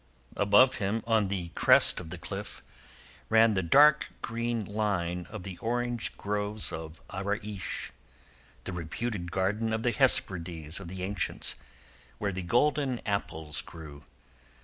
[0.35, 2.63] Above him on the crest of the cliff
[3.29, 9.91] ran the dark green line of the orange groves of Araish—the reputed Garden of the
[9.91, 11.53] Hesperides of the ancients,
[12.17, 14.03] where the golden apples grew.